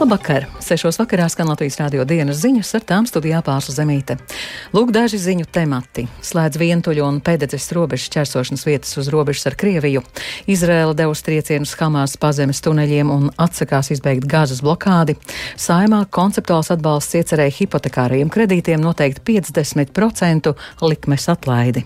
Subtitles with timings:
[0.00, 0.46] Labvakar!
[0.64, 4.14] Sešos vakarā skan Latvijas rādio dienas ziņas, ar tām studijā pārsla zemīte.
[4.72, 6.06] Lūk, daži ziņu temati.
[6.24, 10.00] Slēdz vientuļu un pēdedzes robežas čersošanas vietas uz robežas ar Krieviju.
[10.48, 15.18] Izrēla devusi triecienus Hamās pazemes tuneļiem un atsakās izbeigt gazas blokādi.
[15.60, 21.84] Saimā konceptuāls atbalsts iecerēja hipotekārajiem kredītiem noteikt 50% likmes atlaidi.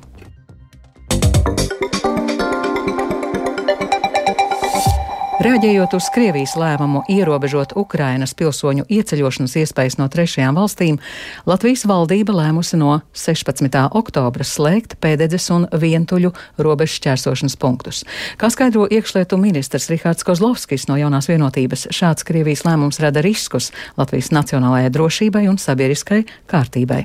[5.45, 10.97] Reaģējot uz Krievijas lēmumu ierobežot Ukrainas pilsoņu ieceļošanas iespējas no trešajām valstīm,
[11.45, 13.69] Latvijas valdība lēmusi no 16.
[13.93, 16.31] oktobra slēgt pēdedzes un vientuļu
[16.65, 18.01] robežu šķērsošanas punktus.
[18.41, 23.69] Kā skaidro iekšlietu ministrs Rihards Kozlovskis no jaunās vienotības, šāds Krievijas lēmums rada riskus
[24.01, 27.03] Latvijas nacionālajai drošībai un sabiedriskai kārtībai.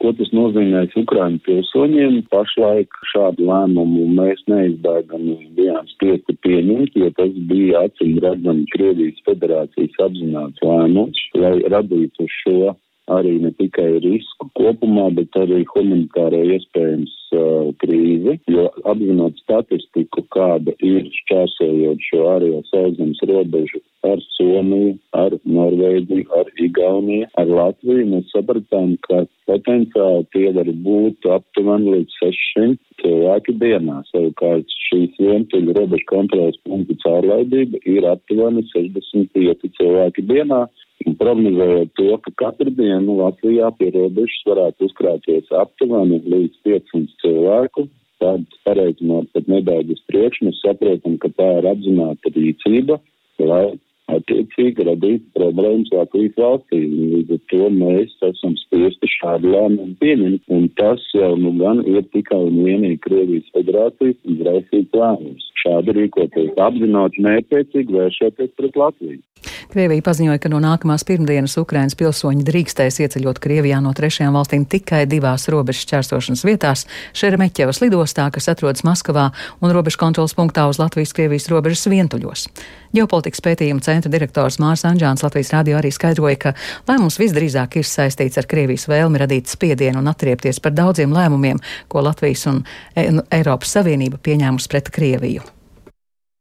[0.00, 2.14] Ko tas nozīmēs Ukraiņu pilsoņiem?
[2.32, 10.00] Pašlaik šādu lēmumu mēs neizbēgami bijām spiesti pieņemt, jo tas bija acīm redzami Krievijas federācijas
[10.06, 12.72] apzināts lēmums, lai radītu šo
[13.16, 20.74] arī ne tikai risku kopumā, bet arī humanitāro iespējams uh, krīzi, jo apzinot statistiku, kāda
[20.78, 28.30] ir šķērsējot šo ārējo sauszemes robežu ar Somiju, ar Norvēģiju, ar Igauniju, ar Latviju, mēs
[28.32, 34.00] sapratām, ka potenciāli tie var būt aptuveni līdz 600 cilvēki dienā.
[34.10, 40.64] Savukārt šīs vientuļu robežu kontrolas punktu caurlaidība ir aptuveni 65 cilvēki dienā.
[41.08, 47.86] Un prognozējot to, ka katru dienu Latvijā pie robežas varētu uzkrāties aptuveni līdz 500 cilvēku,
[48.20, 52.98] tad pareizinot pat nedaudz uz priekšu, mēs saprotam, ka tā ir apzināta rīcība,
[53.40, 53.64] lai
[54.10, 56.80] attiecīgi radīt problēmas Latvijas valstī.
[57.14, 62.04] Līdz ar to mēs esam spiesti šādu lēmumu pieņemt, un tas jau nu gan ir
[62.14, 65.48] tikai un vienīgi Krievijas federācijas izraisīts lēmums.
[65.62, 69.22] Šādi rīkoties apzināti mērķiecīgi vēršoties pret Latviju.
[69.70, 75.04] Krievija paziņoja, ka no nākamās pirmdienas Ukrainas pilsoņi drīkstēs ieceļot Krievijā no trešajām valstīm tikai
[75.06, 76.86] divās robežas čērsošanas vietās-
[77.20, 79.30] Šeremeķevas lidostā, kas atrodas Maskavā,
[79.62, 82.48] un robežu kontrolas punktā uz Latvijas-Krievijas robežas vientuļos.
[82.94, 86.54] Ģeopolitikas pētījuma centra direktors Mārs Anģāns Latvijas radio arī skaidroja, ka
[86.88, 92.02] lēmums visdrīzāk ir saistīts ar Krievijas vēlmi radīt spiedienu un atriepties par daudziem lēmumiem, ko
[92.02, 92.64] Latvijas un
[92.96, 95.59] e Eiropas Savienība pieņēmusi pret Krieviju.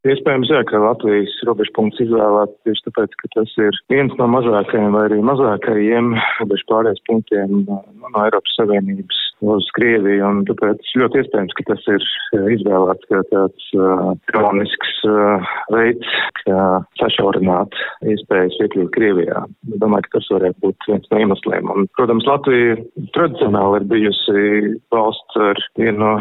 [0.07, 5.01] Iespējams, jā, ka Latvijas robežpunkts izvēlēt tieši tāpēc, ka tas ir viens no mazākajiem vai
[5.09, 11.65] arī mazākajiem robežu pārējais punktiem no Eiropas Savienības uz Krieviju, un tāpēc ļoti iespējams, ka
[11.69, 12.07] tas ir
[12.55, 16.13] izvēlēts kā tāds uh, kronisks uh, veids,
[16.43, 16.63] kā
[17.01, 17.77] sašaurināt
[18.13, 19.43] iespējas iekļūt Krievijā.
[19.81, 21.73] Domāju, ka tas varētu būt viens no iemesliem.
[21.73, 22.79] Un, protams, Latvija
[23.17, 24.47] tradicionāli ir bijusi
[24.93, 26.15] valsts ar vienu no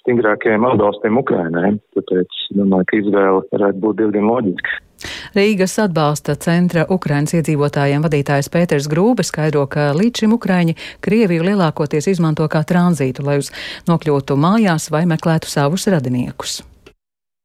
[0.00, 4.80] stingrākajiem atbalstiem Ukrainai, tāpēc domāju, ka izvēle varētu būt diezgan loģiska.
[5.36, 12.10] Rīgas atbalsta centra Ukrainas iedzīvotājiem vadītājs Pēters Grūbe skaidro, ka līdz šim Ukraiņi Krieviju lielākoties
[12.14, 13.52] izmanto kā tranzītu, lai uz
[13.88, 16.62] nokļūtu mājās vai meklētu savus radiniekus.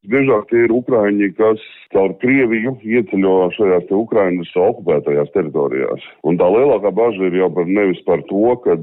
[0.08, 6.06] Biežāk tie ir Ukraiņi, kas caur Krieviju ieceļo šajās te Ukrainas okupētajās teritorijās.
[6.24, 8.78] Un tā lielākā bažas ir jau par nevis par to, ka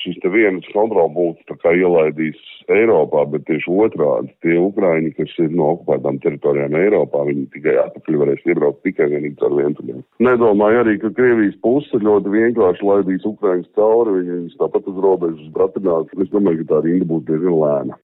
[0.00, 2.40] šis te viens kontrolpunkts tā kā ielaidīs
[2.72, 8.18] Eiropā, bet tieši otrādi tie Ukraiņi, kas ir no okupētām teritorijām Eiropā, viņi tikai atpakaļ
[8.24, 10.00] varēs iebraukt tikai vienīgi caur vientuļiem.
[10.24, 16.08] Nedomāju arī, ka Krievijas puse ļoti vienkārši laidīs Ukraiņus cauri, viņi tāpat uz robežas bratinās.
[16.16, 18.00] Es domāju, ka tā rinda būs diezgan lēna.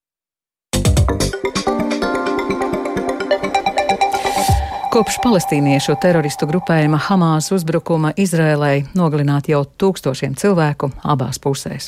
[4.93, 11.87] Kopš palestīniešu teroristu grupējuma Hamas uzbrukuma Izrēlai nogalināti jau tūkstošiem cilvēku abās pusēs.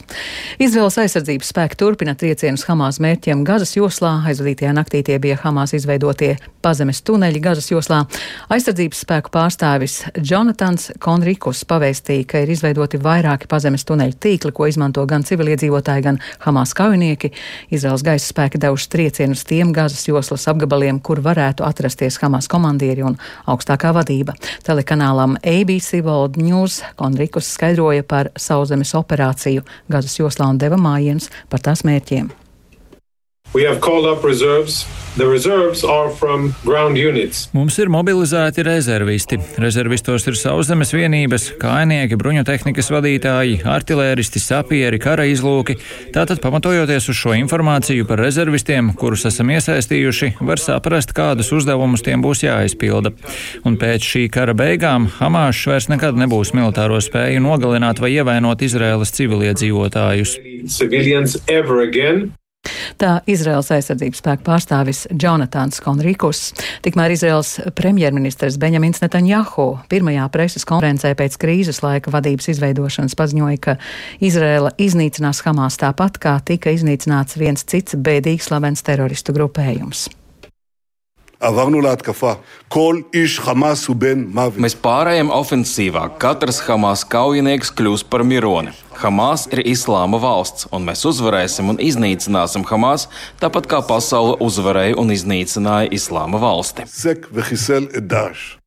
[0.56, 4.14] Izraels aizsardzības spēki turpina triecienus Hamas mērķiem Gazas joslā.
[4.30, 8.06] Aizvadītajā naktī tie bija Hamas izveidotie pazemes tuneļi Gazas joslā.
[8.48, 15.04] Aizsardzības spēku pārstāvis Jonatans Konrikus pavēstīja, ka ir izveidoti vairāki pazemes tuneļu tīkli, ko izmanto
[15.04, 17.34] gan civiliedzīvotāji, gan Hamas kaujinieki.
[17.68, 23.02] Izraels gaisa spēki devuši triecienus tiem Gazas joslas apgabaliem, kur varētu atrasties Hamas komandieri amatieri
[23.02, 24.34] un augstākā vadība.
[24.64, 31.60] Telekanālam ABC World News Konrikus skaidroja par sauszemes operāciju Gazas joslā un deva mājienus par
[31.60, 32.43] tās mērķiem.
[37.54, 39.38] Mums ir mobilizēti rezervisti.
[39.62, 45.78] Rezervistos ir sauszemes vienības, kainieki, bruņotehnikas vadītāji, artilēristi, sapieri, kara izlūki.
[46.16, 52.24] Tātad, pamatojoties uz šo informāciju par rezervistiem, kurus esam iesaistījuši, var saprast, kādus uzdevumus tiem
[52.26, 53.14] būs jāizpilda.
[53.62, 59.14] Un pēc šī kara beigām Hamāšs vairs nekad nebūs militāro spēju nogalināt vai ievainot Izraēlas
[59.14, 60.40] civiliedzīvotājus.
[63.00, 66.46] Tā Izraels aizsardzības spēku pārstāvis Jonatans Konrikus.
[66.84, 73.78] Tikmēr Izraels premjerministrs Benjamins Netanjahu pirmajā preses konferencē pēc krīzes laika vadības izveidošanas paziņoja, ka
[74.24, 80.08] Izraela iznīcinās Hamas tāpat, kā tika iznīcināts viens cits bēdīgs slavens teroristu grupējums.
[81.43, 82.33] עברנו להתקפה.
[82.67, 84.57] כל איש חמאס הוא בן מוות.
[84.57, 86.03] Mēs pārējām ofensīvā.
[86.19, 88.73] Katrs Hamas kaujinieks kļūs par mironi.
[88.99, 93.07] Hamas ir islāma valsts, un mēs uzvarēsim un iznīcināsim Hamas,
[93.39, 96.83] tāpat kā pasaule uzvarēja un iznīcināja islāma valsti.
[96.91, 98.59] Sek vehisel et Daesh.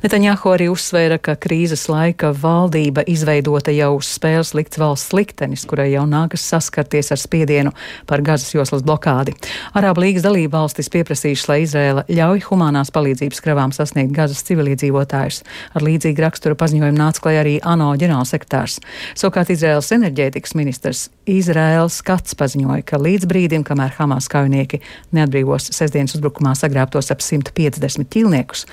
[0.00, 5.90] Netaņāho arī uzsvēra, ka krīzes laika valdība izveidota jau uz spēles likts valsts liktenis, kurai
[5.92, 7.74] jau nākas saskarties ar spiedienu
[8.08, 9.34] par gazas joslas blokādi.
[9.76, 15.42] Arābu līgas dalība valstis pieprasījušas, lai Izrēla ļauj humanās palīdzības kravām sasniegt gazas civiliedzīvotājus.
[15.76, 18.80] Ar līdzīgu raksturu paziņojumu nāca klajā arī ANO ģenerālsekretārs.
[19.20, 24.80] Savukārt Izraēlas enerģētikas ministrs Izraēlas skats paziņoja, ka līdz brīdim, kamēr Hamas kaujinieki
[25.14, 28.64] neatbrīvos sestdienas uzbrukumā sagrābtos ap 150 ķilniekus,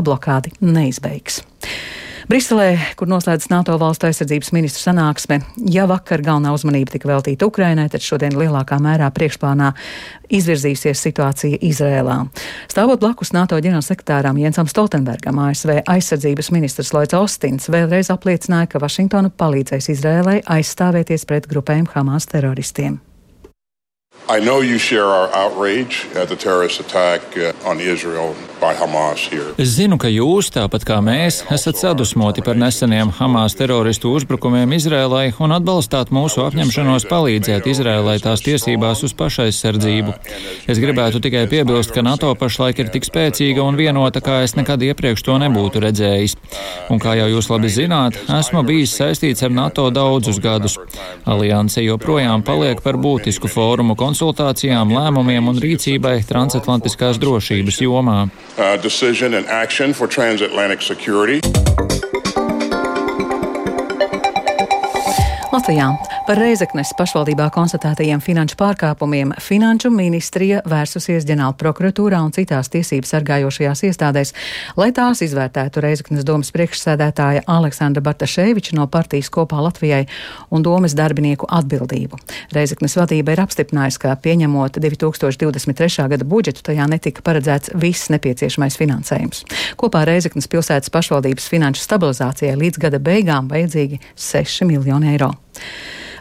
[0.00, 1.42] Izraēla blokādi neizbeigs.
[2.30, 7.88] Briselē, kur noslēdzas NATO valstu aizsardzības ministru sanāksme, ja vakar galvenā uzmanība tika veltīta Ukrainai,
[7.90, 9.72] tad šodien lielākā mērā priekšplānā
[10.30, 12.20] izvirzījusies situācija Izrēlā.
[12.70, 19.34] Stāvot blakus NATO ģenerālsekretāram Jensam Stoltenbergam, ASV aizsardzības ministrs Lloyds Austins vēlreiz apliecināja, ka Vašingtona
[19.34, 23.00] palīdzēs Izrēlai aizstāvēties pret grupējumu Hamas teroristiem.
[24.28, 29.26] I know you share our outrage at the terrorist attack uh, on Israel by Hamas
[29.32, 29.54] here.
[29.58, 35.32] Es zinu, ka jūs, tāpat kā mēs, esat sadusmoti par neseniem Hamas teroristu uzbrukumiem Izrēlai
[35.40, 40.14] un atbalstāt mūsu apņemšanos palīdzēt Izrēlai tās tiesībās uz pašaizsardzību.
[40.70, 44.84] Es gribētu tikai piebilst, ka NATO pašlaik ir tik spēcīga un vienota, kā es nekad
[44.90, 46.36] iepriekš to nebūtu redzējis.
[46.92, 50.76] Un kā jau jūs labi zināt, esmu bijis saistīts ar NATO daudzus gadus.
[51.24, 58.18] Alianse joprojām paliek par būtisku fórumu konsultācijām, lēmumiem un rīcībai transatlantiskās drošības jomā.
[58.58, 61.38] Uh, decision and action for transatlantic security.
[65.50, 65.90] Latvijā
[66.30, 73.82] par Reizeknes pašvaldībā konstatētajiem finanšu pārkāpumiem Finanšu ministrija vērsusies ģenerāla prokuratūrā un citās tiesības sargājošajās
[73.88, 74.30] iestādēs,
[74.78, 80.04] lai tās izvērtētu Reizeknes domas priekšsēdētāja Aleksandra Bartaševiča no partijas kopā Latvijai
[80.54, 82.22] un domas darbinieku atbildību.
[82.54, 86.08] Reizeknes vadība ir apstiprinājusi, ka pieņemot 2023.
[86.14, 89.48] gada budžetu tajā netika paredzēts viss nepieciešamais finansējums.
[89.82, 95.34] Kopā Reizeknes pilsētas pašvaldības finanšu stabilizācijai līdz gada beigām vajadzīgi 6 miljoni eiro.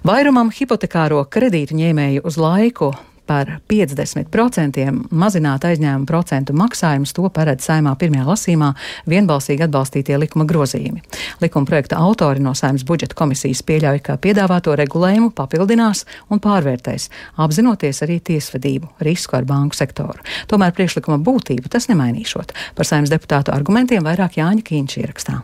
[0.07, 2.93] Vairumam hipotekāro kredītu ņēmēju uz laiku
[3.29, 8.69] par 50% mazināt aizņēmumu procentu maksājumus, to paredz saimā pirmajā lasīmā
[9.11, 11.03] vienbalsīgi atbalstītie likuma grozījumi.
[11.43, 17.09] Likuma projekta autori no saimnes budžeta komisijas pieļauj, ka piedāvāto regulējumu papildinās un pārvērtēs,
[17.45, 20.25] apzinoties arī tiesvedību risku ar banku sektoru.
[20.49, 22.57] Tomēr priekšlikuma būtību tas nemainīšot.
[22.79, 25.41] Par saimnes deputātu argumentiem vairāk Jāņa Kīņš ierakstā.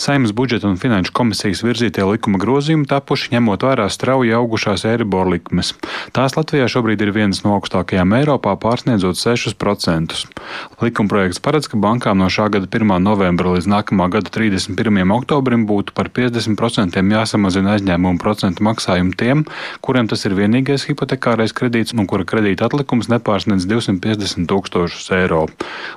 [0.00, 5.74] Saimnes budžeta un finanšu komisijas virzītie likuma grozījumi tapuši ņemot vērā strauji augušās Eiribor likmes.
[6.16, 10.16] Tās Latvijā šobrīd ir vienas no augstākajām Eiropā, pārsniedzot 6%.
[10.80, 12.94] Likumprojekts paredz, ka bankām no šā gada 1.
[13.04, 15.04] novembra līdz nākamā gada 31.
[15.18, 19.44] oktobrim būtu par 50% jāsamazina aizņēmumu procentu maksājumu tiem,
[19.84, 25.44] kuriem tas ir vienīgais hipotekārais kredīts un kura kredīta atlikums nepārsniedz 250 tūkstošus eiro.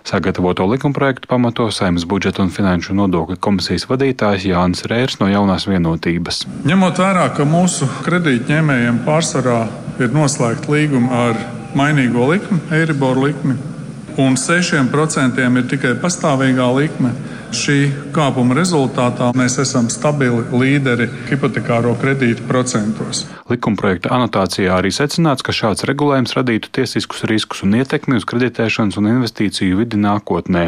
[0.03, 6.43] Sagatavoto likumprojektu pamato Saimnes budžeta un finanšu nodokļu komisijas vadītājs Jānis Rērs no jaunās vienotības.
[6.67, 9.61] Ņemot vērā, ka mūsu kredītņēmējiem pārsvarā
[10.01, 11.39] ir noslēgta līguma ar
[11.77, 13.55] mainīgo likmi, Eiribor likmi,
[14.21, 17.13] un 6% ir tikai pastāvīgā likme.
[17.53, 23.27] Šī kāpuma rezultātā mēs esam stabili līderi hipotekāro kredītu procentos.
[23.51, 29.09] Likumprojekta anotācijā arī secināts, ka šāds regulējums radītu tiesiskus riskus un ietekmi uz kreditēšanas un
[29.11, 30.63] investīciju vidi nākotnē.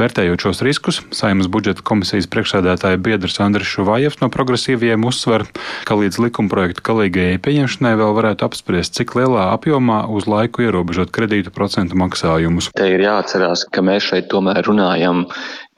[0.00, 5.44] Vērtējot šos riskus, Saimnes budžeta komisijas priekšsēdētāja biedrs Andris Šuvājevs no progresīviem uzsver,
[5.84, 11.52] ka līdz likumprojekta galīgajai pieņemšanai vēl varētu apspriest, cik lielā apjomā uz laiku ierobežot kredītu
[11.52, 12.72] procentu maksājumus.
[12.72, 15.26] Te ir jāatcerās, ka mēs šeit tomēr runājam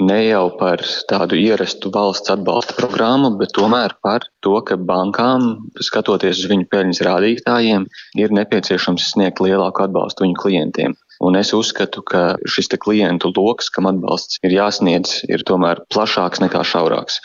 [0.02, 6.42] ne jau par tādu ierastu valsts atbalsta programmu, bet tomēr par to, ka bankām, skatoties
[6.42, 7.86] uz viņu peļņas rādītājiem,
[8.18, 10.96] ir nepieciešams sniegt lielāku atbalstu viņu klientiem.
[11.24, 16.64] Un es uzskatu, ka šis klientu lokus, kam atbalsts ir jāsniedz, ir tomēr plašāks nekā
[16.66, 17.20] šaurāks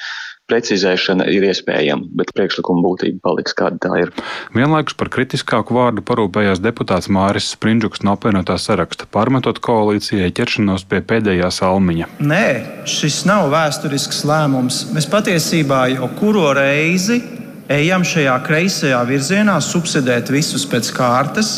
[0.50, 4.14] precizēšana ir iespējama, bet priekšlikuma būtība paliks kāda tā ir.
[4.56, 11.02] Vienlaikus par kritiskāku vārdu parūpējās deputāts Māris Sprindžuks no apvienotā saraksta, pārmetot koalīcijai ķeršanos pie
[11.06, 12.10] pēdējā salmiņa.
[12.20, 12.46] Nē,
[12.90, 14.88] šis nav vēsturisks lēmums.
[14.96, 17.22] Mēs patiesībā jau kuro reizi
[17.70, 21.54] ejam šajā kreisajā virzienā, subsidēt visus pēc kārtas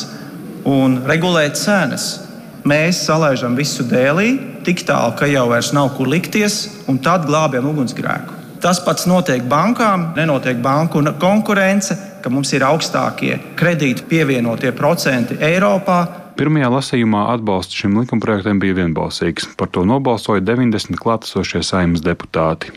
[0.68, 2.12] un regulēt cenas.
[2.68, 4.36] Mēs salaižam visu dēlī,
[4.68, 8.41] tik tālu, ka jau vairs nav kur likties, un tad glābjam ugunsgrēku.
[8.62, 16.04] Tas pats notiek bankām, nenotiek banku konkurence, ka mums ir augstākie kredīti pievienotie procenti Eiropā.
[16.38, 19.50] Pirmajā lasījumā atbalsts šim likumprojektam bija vienbalsīgs.
[19.58, 22.70] Par to nobalsoja 90 klātesošie saimnes deputāti.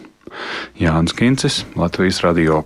[0.81, 2.65] Jānis Kincis, Latvijas Radio.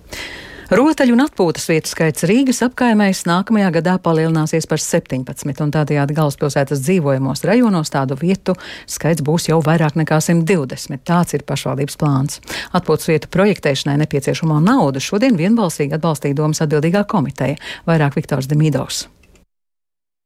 [0.69, 6.83] Rotaļu un atpūtas vietu skaits Rīgas apkaimēs nākamajā gadā palielināsies par 17, un tādējādi galvaspilsētas
[6.85, 8.53] dzīvojamos rajonos tādu vietu
[8.85, 11.01] skaits būs jau vairāk nekā 120.
[11.09, 12.37] Tāds ir pašvaldības plāns.
[12.69, 17.57] Atpūtas vietu projektēšanai nepieciešamo naudu šodien vienbalsīgi atbalstīja domas atbildīgā komiteja,
[17.89, 19.07] vairāk Viktors Demidovs.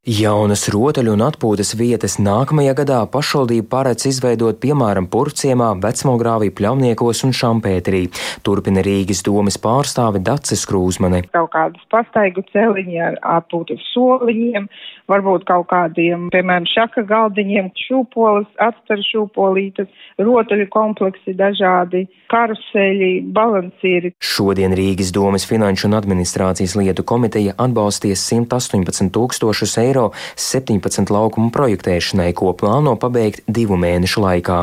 [0.04, 7.32] Jaunas rotaļu un atpūtas vietas nākamajā gadā pašvaldība paredz izveidot piemēram Purcēmā, Vecmogrāvī, Pļauniekos un
[7.32, 8.02] Šampēterī.
[8.44, 11.22] Turpina Rīgas domas pārstāve Dacis Krūzmane.
[11.32, 14.68] Kaut kādas pastaigu celiņi ar atpūtas soliņiem,
[15.08, 19.88] varbūt kaut kādiem, piemēram, šaka galdiņiem, šūpolis, atstaru šūpolītes,
[20.20, 24.12] rotaļu kompleksi dažādi, karuseļi, balansīri.
[24.20, 31.52] Šodien Rīgas domas finanšu un administrācijas lietu komiteja atbalsties 118 tūkstošus eiro eiro 17 laukumu
[31.54, 34.60] projektēšanai, ko plāno pabeigt divu mēnešu laikā.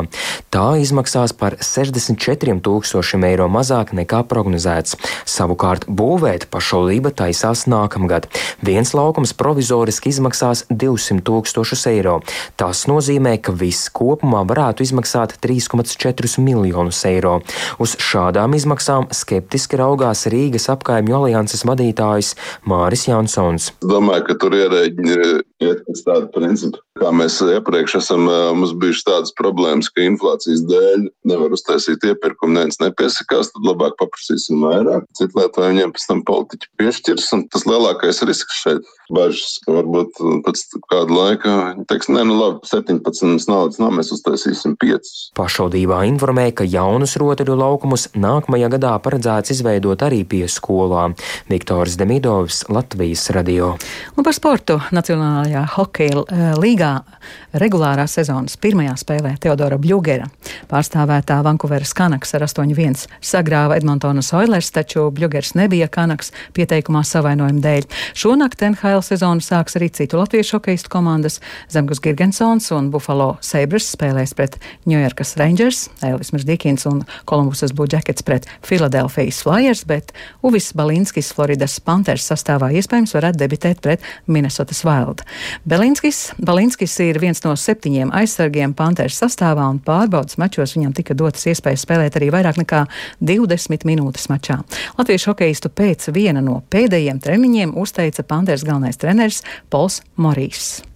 [0.51, 4.97] Tā izmaksās par 64 tūkstošiem eiro mazāk nekā prognozēts.
[5.23, 8.27] Savukārt būvēt pašvaldība taisās nākamgad.
[8.65, 12.19] Viens laukums provizoriski izmaksās 200 tūkstošus eiro.
[12.59, 17.39] Tas nozīmē, ka viss kopumā varētu izmaksāt 3,4 miljonus eiro.
[17.79, 22.35] Uz šādām izmaksām skeptiski raugās Rīgas apkaimju alianses vadītājs
[22.67, 23.71] Māris Jansons.
[23.85, 25.20] Domāju, ka tur ierēģi
[25.63, 26.81] iet pēc tāda principa.
[27.01, 32.77] Kā mēs iepriekš esam, mums bijušas tādas problēmas, ka inflācijas dēļ nevar uztaisīt iepirkumu, neviens
[32.83, 35.07] nepiesakās, tad labāk paprasīsim vairāk.
[35.17, 39.73] Citu lietu, vai viņiem pēc tam politiķi piešķirs, un tas lielākais risks šeit bažas, ka
[39.75, 44.77] varbūt pēc kāda laika viņi teiks, nē, nu labi, 17 mums naudas nav, mēs uztaisīsim
[44.81, 45.11] 5.
[45.37, 51.17] Pašvaldībā informē, ka jaunus rotaļu laukumus nākamajā gadā paredzēts izveidot arī pie skolām.
[51.49, 53.73] Viktors Demidovs, Latvijas radio.
[54.15, 56.47] Un par sportu Nacionālajā hokeja eh,
[56.91, 60.27] līgā regulārās sezonas pirmajā spēlē Teodora Bļūgera
[60.71, 67.87] pārstāvētā Vankūveras Kanaks ar 8-1 sagrāva Edmontonas Oilers, taču Bļūgers nebija Kanaks pieteikumā savainojuma dēļ.
[68.15, 71.41] Šonakt NHL sezonu sāks arī citu latviešu hokeistu komandas.
[71.71, 74.55] Zemgus Girgensons un Buffalo Sabres spēlēs pret
[74.87, 81.79] Ņujorkas Rangers, Elvis Mirdikins un Kolumbusas Blue Jackets pret Philadelphijas Flyers, bet Uvis Balinskis Floridas
[81.83, 85.25] Panthers sastāvā iespējams varētu debitēt pret Minnesotas Wild.
[85.67, 86.70] Belinskis, Balinskis
[87.11, 92.19] ir viens no septiņiem aizsargiem Panthers sastāvā un pārbaudas mačos viņam tika dotas iespējas spēlēt
[92.19, 92.83] arī vairāk nekā
[93.19, 94.59] 20 minūtes mačā.
[94.99, 100.90] Latviešu hokeistu pēc viena no pēdējiem treniņiem uzteica Panthers galvenais treneris Pols Morijs.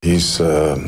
[0.00, 0.78] He's, uh...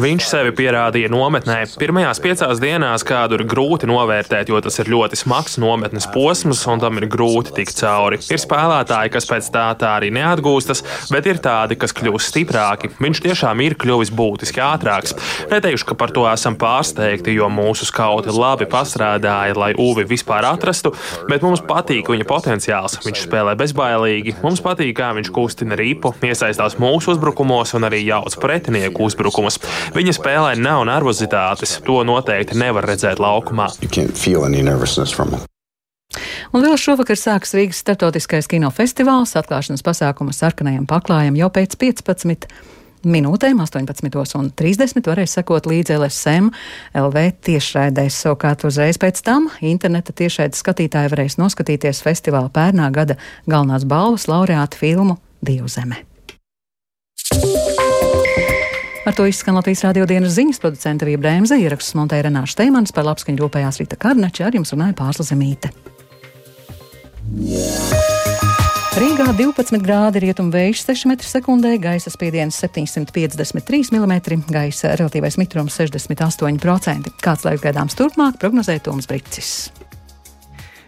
[0.00, 1.58] Viņš sevi pierādīja nometnē.
[1.76, 6.80] Pirmajās piecās dienās kādu ir grūti novērtēt, jo tas ir ļoti smags nometnes posms, un
[6.80, 8.18] tam ir grūti tikt cauri.
[8.32, 10.80] Ir spēlētāji, kas pēc tā tā arī neatgūstas,
[11.12, 12.90] bet ir tādi, kas kļūst stiprāki.
[13.04, 15.12] Viņš tiešām ir kļuvis būtiski ātrāks.
[15.52, 20.94] Neteikšu, ka par to esam pārsteigti, jo mūsu skauti labi pastrādāja, lai Uvi vispār atrastu,
[21.28, 22.96] bet mums patīk viņa potenciāls.
[23.04, 28.34] Viņš spēlē bezbailīgi, mums patīk, kā viņš kustina ripu, iesaistās mūsu uzbrukumos un arī jauc
[28.38, 29.58] pret pretinieku uzbrukumus.
[29.94, 31.80] Viņa spēlē nav nervozitātes.
[31.84, 33.66] To noteikti nevar redzēt laukumā.
[36.54, 39.34] Un vēl šovakar sāks Rīgas starptautiskais kinofestivāls.
[39.34, 42.46] Atklāšanas pasākuma sarkanajam paklājam jau pēc 15
[43.04, 46.54] minūtēm, 18.30 varēs sekot līdzi LSM
[46.94, 48.22] LV tiešraidēs.
[48.22, 53.18] Savukārt uzreiz pēc tam interneta tiešraides skatītāji varēs noskatīties festivāla pērnā gada
[53.50, 56.13] galvenās balvas laureātu filmu Dievzeme.
[59.04, 63.04] Ar to izskan Latvijas rādio dienas ziņas producenta Vija Brēmze, ierakstus montēja Renāša Teimans, par
[63.04, 65.68] labskaņu rūpējās Rita Karnača, ar jums runāja Pārsla Zemīte.
[68.94, 77.12] Rīgā 12 grādi rietumu vējš 6 m2, gaisa spiediens 753 mm, gaisa relatīvais mitrums 68%.
[77.20, 79.83] Kāds laiks gaidāms turpmāk, prognozē Toms Brīcis.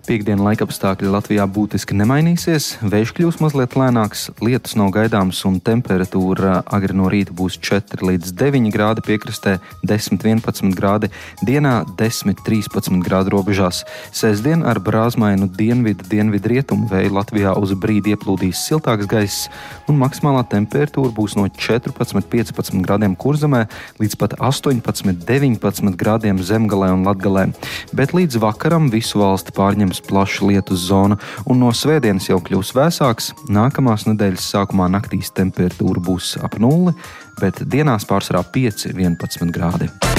[0.07, 6.95] Piektdienas laikapstākļi Latvijā būtiski nemainīsies, vējš kļūs mazliet lēnāks, lietus nav gaidāms un temperatūra agri
[6.95, 11.11] no rīta būs 4 līdz 9 grādi piekrastē, 10-11 grādi,
[11.43, 13.81] dienā 10-13 grādu robežās.
[14.15, 19.51] Sēsdien ar brāzmainu dienvidu, dienvidu rietumu vēju Latvijā uz brīdi ieplūdīs siltāks gaiss
[19.91, 23.65] un maksimālā temperatūra būs no 14-15 grādiem kurzemē
[23.99, 27.49] līdz pat 18-19 grādiem zemgalē un latgalē.
[27.91, 32.75] Bet līdz vakaram visu valsti pārņems iespējams plaša lietus zona, un no svētdienas jau kļūs
[32.77, 33.33] vēsāks.
[33.49, 36.95] Nākamās nedēļas sākumā naktīs temperatūra būs ap nulli,
[37.41, 40.16] bet dienās pārsvarā 5-11 grādi.